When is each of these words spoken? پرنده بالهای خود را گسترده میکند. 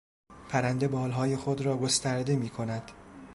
پرنده 0.49 0.87
بالهای 0.87 1.37
خود 1.37 1.61
را 1.61 1.77
گسترده 1.77 2.35
میکند. 2.35 2.91